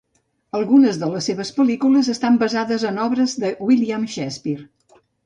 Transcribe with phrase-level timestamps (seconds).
[0.59, 4.99] Algunes de les seves pel·lícules estan basades en obres de William Shakespeare.